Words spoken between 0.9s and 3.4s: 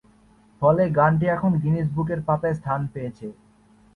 গানটি এখন গিনেস বুকের পাতায় স্থান পেয়েছে।